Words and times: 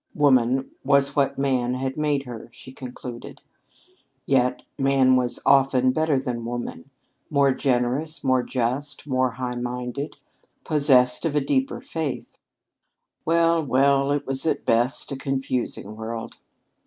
Woman 0.15 0.71
was 0.83 1.15
what 1.15 1.37
man 1.37 1.75
had 1.75 1.95
made 1.95 2.23
her, 2.23 2.49
she 2.51 2.71
concluded. 2.71 3.39
Yet 4.25 4.63
man 4.75 5.15
was 5.15 5.39
often 5.45 5.91
better 5.91 6.19
than 6.19 6.43
woman 6.43 6.89
more 7.29 7.53
generous, 7.53 8.23
more 8.23 8.41
just, 8.41 9.05
more 9.05 9.33
high 9.33 9.53
minded, 9.57 10.17
possessed 10.63 11.23
of 11.23 11.35
a 11.35 11.39
deeper 11.39 11.79
faith. 11.81 12.39
Well, 13.25 13.63
well, 13.63 14.11
it 14.11 14.25
was 14.25 14.43
at 14.47 14.65
best 14.65 15.11
a 15.11 15.15
confusing 15.15 15.95
world! 15.95 16.37